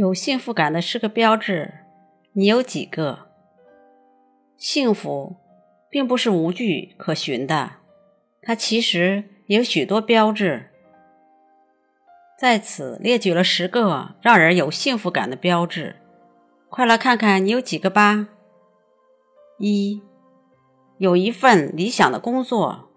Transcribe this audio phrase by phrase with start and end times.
[0.00, 1.74] 有幸福感的十个标志，
[2.32, 3.28] 你有几个？
[4.56, 5.36] 幸福
[5.90, 7.72] 并不是无据可循的，
[8.40, 10.70] 它其实有许多标志。
[12.38, 15.96] 在此列举了十个让人有幸福感的标志，
[16.70, 18.28] 快来看看你有几个吧。
[19.58, 20.00] 一，
[20.96, 22.88] 有一份理想的工作。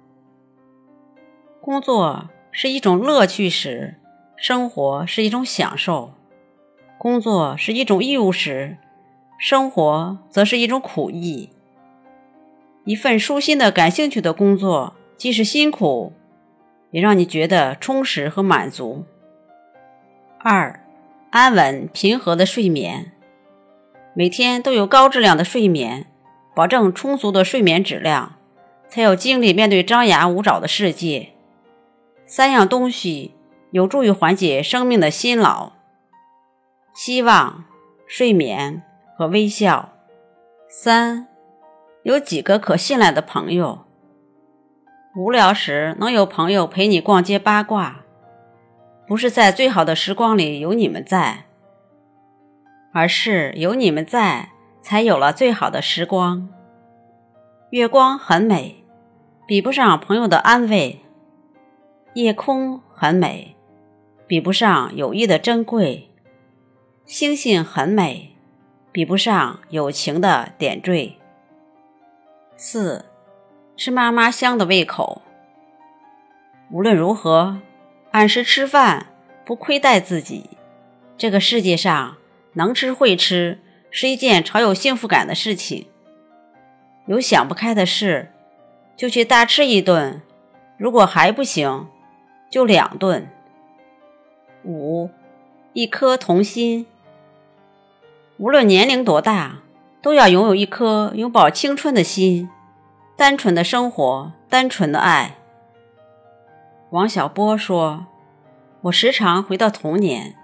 [1.60, 3.96] 工作是一种乐趣时，
[4.38, 6.14] 生活是一种享受；
[7.04, 8.78] 工作是一种义务时，
[9.38, 11.50] 生活则是一种苦役。
[12.86, 16.14] 一份舒心的、感兴趣的工作，即使辛苦，
[16.92, 19.04] 也让你觉得充实和满足。
[20.40, 20.80] 二，
[21.32, 23.12] 安稳平和的睡眠，
[24.14, 26.06] 每天都有高质量的睡眠，
[26.56, 28.38] 保证充足的睡眠质量，
[28.88, 31.32] 才有精力面对张牙舞爪的世界。
[32.26, 33.34] 三样东西
[33.72, 35.73] 有助于缓解生命的辛劳：
[36.94, 37.66] 希望、
[38.06, 38.84] 睡眠
[39.18, 39.90] 和微笑。
[40.70, 41.28] 三，
[42.04, 43.86] 有几个可信赖的朋友，
[45.16, 48.02] 无聊时能有朋友陪你逛街八卦。
[49.08, 51.46] 不是在最好的时光里有你们在，
[52.94, 56.48] 而是有你们在，才有了最好的时光。
[57.72, 58.84] 月光很美，
[59.48, 61.00] 比不上朋友的安慰；
[62.14, 63.56] 夜空很美，
[64.28, 66.13] 比不上友谊的珍贵；
[67.06, 68.32] 星星很美，
[68.92, 71.18] 比不上友情的点缀。
[72.56, 73.06] 四，
[73.76, 75.22] 吃妈妈香的胃口。
[76.72, 77.60] 无论如何。
[78.12, 79.08] 按时吃饭，
[79.44, 80.52] 不亏待自己。
[81.18, 82.18] 这个世界上，
[82.54, 83.60] 能吃会吃
[83.90, 85.88] 是一件超有幸福感的事情。
[87.08, 88.32] 有想不开的事，
[88.96, 90.22] 就去大吃一顿；
[90.78, 91.88] 如果还不行，
[92.52, 93.28] 就两顿。
[94.64, 95.10] 五，
[95.74, 96.86] 一颗童心。
[98.38, 99.60] 无论年龄多大，
[100.02, 102.50] 都要拥有一颗拥抱青春的心，
[103.16, 105.38] 单纯的生活，单纯的爱。
[106.90, 108.08] 王小波说
[108.82, 110.36] ：“我时常回到童年，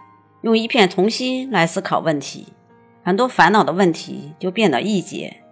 [0.42, 2.54] 用一片童心来思考问题，
[3.04, 5.44] 很多烦恼的问题就变得易解。”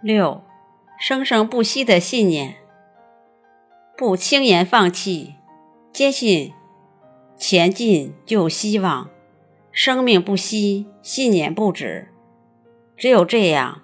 [0.00, 0.42] 六，
[0.98, 2.56] 生生不息的信念，
[3.96, 5.34] 不轻言放弃，
[5.92, 6.52] 坚信
[7.36, 9.10] 前进就有希望。
[9.76, 12.08] 生命不息，信念不止，
[12.96, 13.82] 只有这样，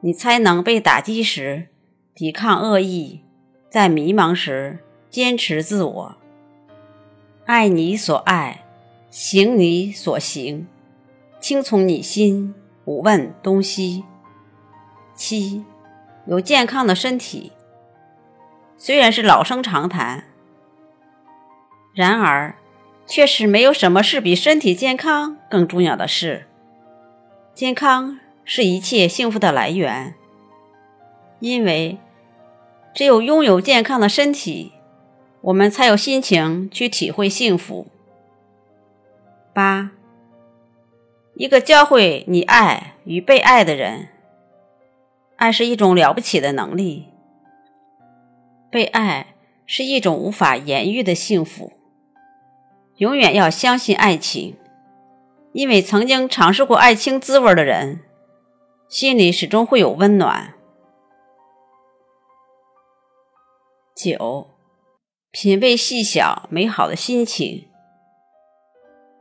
[0.00, 1.68] 你才能被打击时
[2.12, 3.20] 抵抗恶意，
[3.70, 4.80] 在迷茫时。
[5.08, 6.16] 坚持自我，
[7.44, 8.64] 爱你所爱，
[9.10, 10.66] 行你所行，
[11.38, 12.54] 听从你心，
[12.86, 14.04] 无问东西。
[15.14, 15.64] 七，
[16.26, 17.52] 有健康的身体，
[18.76, 20.24] 虽然是老生常谈，
[21.94, 22.56] 然而
[23.14, 26.46] 确实没有什么是比身体健康更重要的事。
[27.52, 30.14] 健康是一切幸福的来源，
[31.38, 31.98] 因为
[32.94, 34.72] 只有拥有健康的身体。
[35.42, 37.88] 我们才有心情去体会幸福。
[39.52, 39.90] 八，
[41.34, 44.08] 一个教会你爱与被爱的人。
[45.36, 47.08] 爱是一种了不起的能力，
[48.70, 49.34] 被爱
[49.66, 51.74] 是一种无法言喻的幸福。
[52.96, 54.56] 永远要相信爱情，
[55.52, 58.00] 因为曾经尝试过爱情滋味的人，
[58.88, 60.54] 心里始终会有温暖。
[63.94, 64.48] 九。
[65.30, 67.66] 品味细小美好的心情，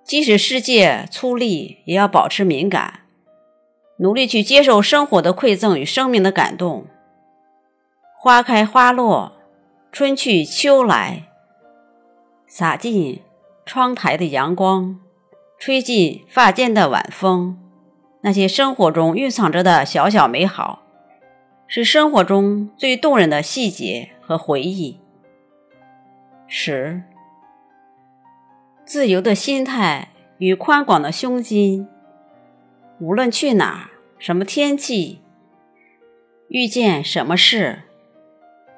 [0.04, 3.06] 即使世界粗粝，也要保持敏感，
[4.00, 6.86] 努力去接受生活的馈赠与生命的感动。
[8.18, 9.32] 花开花落，
[9.94, 11.30] 春去秋来，
[12.46, 13.22] 洒进
[13.74, 15.00] 窗台的阳光，
[15.58, 17.58] 吹进发间的晚风，
[18.20, 20.84] 那些生活中蕴藏着的小小美好，
[21.68, 25.00] 是生活中最动人的细节和回忆。
[26.48, 27.04] 十，
[28.84, 31.88] 自由的心态与宽广的胸襟。
[33.00, 35.22] 无论去哪，什么天气，
[36.50, 37.84] 遇见什么事，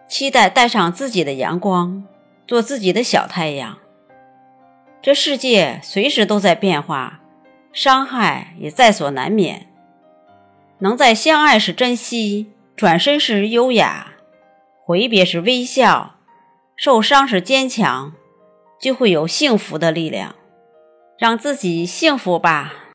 [0.08, 2.04] 期待带上自己的阳光，
[2.46, 3.80] 做自己的小太阳。
[5.04, 7.20] 这世界随时都在变化，
[7.74, 9.68] 伤害也在所难免。
[10.80, 14.14] 能在相爱时珍惜，转身时优雅，
[14.86, 16.16] 回别时微笑。
[16.78, 18.14] 受伤时坚强，
[18.80, 20.36] 就会有幸福的力量。
[21.20, 22.74] 让自己幸福吧。